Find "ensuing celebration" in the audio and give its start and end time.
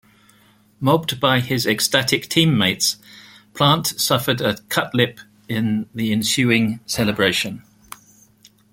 6.11-7.61